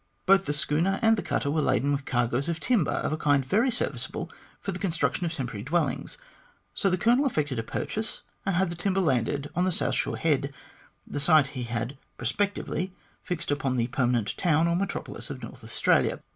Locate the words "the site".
11.05-11.49